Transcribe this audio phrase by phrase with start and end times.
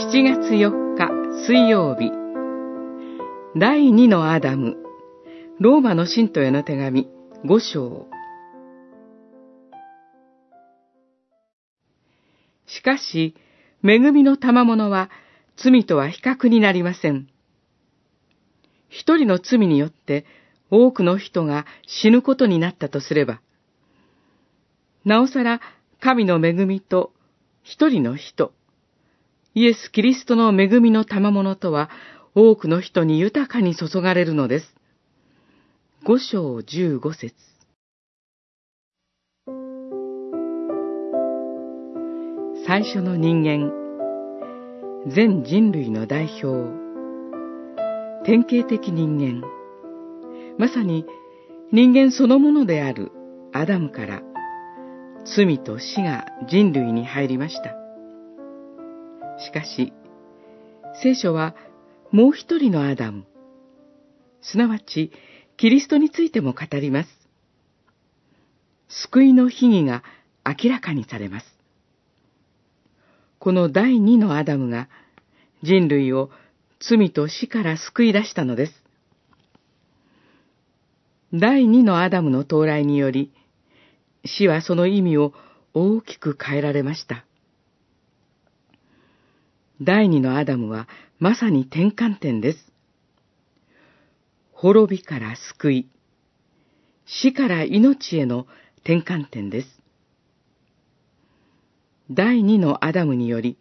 [0.00, 1.10] 7月4日
[1.46, 2.10] 水曜日
[3.54, 4.78] 第2のアダム
[5.60, 7.06] ローマの信徒への手紙
[7.44, 8.06] 5章
[12.66, 13.36] しかし、
[13.84, 15.10] 恵みの賜物は
[15.62, 17.28] 罪とは比較になりません。
[18.88, 20.24] 一人の罪によって
[20.70, 23.42] 多くの人が死ぬことになったとすれば、
[25.04, 25.60] なおさら
[26.00, 27.12] 神の恵みと
[27.62, 28.54] 一人の人、
[29.52, 31.90] イエス・キリストの恵みの賜物とは
[32.36, 34.74] 多くの人に豊かに注がれるのです。
[36.04, 37.34] 五章十五節
[42.66, 43.72] 最初の人間、
[45.12, 46.70] 全人類の代表、
[48.24, 49.44] 典型的人間、
[50.58, 51.04] まさに
[51.72, 53.10] 人間そのものである
[53.52, 54.22] アダムから
[55.24, 57.74] 罪と死が人類に入りました。
[59.40, 59.92] しかし、
[61.02, 61.54] 聖書は
[62.10, 63.24] もう一人のアダム、
[64.42, 65.12] すなわち
[65.56, 67.08] キリストについても語ります。
[68.88, 70.02] 救いの秘義が
[70.44, 71.46] 明らかにされます。
[73.38, 74.88] この第二のアダムが
[75.62, 76.30] 人類を
[76.80, 78.72] 罪と死から救い出したのです。
[81.32, 83.32] 第二のアダムの到来により、
[84.24, 85.32] 死はその意味を
[85.72, 87.24] 大きく変えられました。
[89.82, 92.58] 第二のアダムはまさに転換点です。
[94.52, 95.88] 滅びから救い、
[97.06, 98.46] 死から命への
[98.80, 99.68] 転換点です。
[102.10, 103.56] 第二のアダムにより、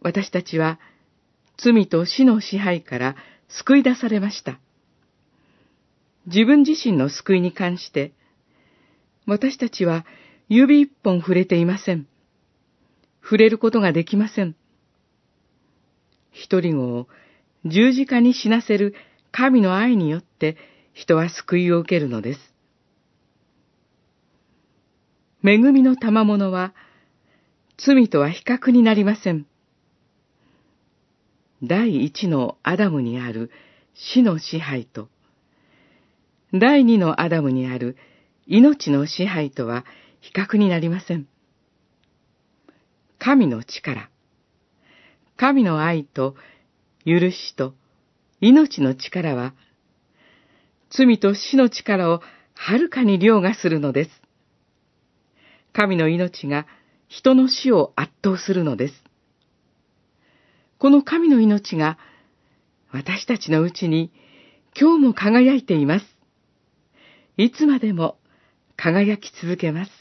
[0.00, 0.78] 私たちは
[1.58, 3.16] 罪と死の支配から
[3.48, 4.58] 救い出されました。
[6.26, 8.12] 自分自身の救いに関して、
[9.26, 10.06] 私たちは
[10.48, 12.06] 指一本触れていません。
[13.22, 14.56] 触れることができません。
[16.30, 17.08] 一人子を
[17.64, 18.94] 十字架に死なせる
[19.32, 20.56] 神の愛によって
[20.92, 22.40] 人は救いを受けるのです。
[25.42, 26.74] 恵みの賜物は
[27.78, 29.46] 罪とは比較になりません。
[31.62, 33.50] 第一のアダムにある
[33.94, 35.08] 死の支配と、
[36.52, 37.96] 第二のアダムにある
[38.46, 39.84] 命の支配とは
[40.20, 41.26] 比較になりません。
[43.18, 44.09] 神の力、
[45.40, 46.36] 神の愛と
[47.06, 47.72] 許しと
[48.42, 49.54] 命の力は、
[50.90, 52.20] 罪と死の力を
[52.52, 54.10] はるかに凌駕するのです。
[55.72, 56.66] 神の命が
[57.08, 58.94] 人の死を圧倒するのです。
[60.76, 61.96] この神の命が
[62.92, 64.12] 私たちのうちに
[64.78, 66.04] 今日も輝いています。
[67.38, 68.18] いつまでも
[68.76, 69.99] 輝き続けます。